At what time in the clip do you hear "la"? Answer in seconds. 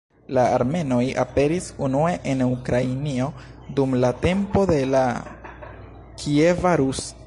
0.35-0.43, 4.05-4.13, 4.97-5.07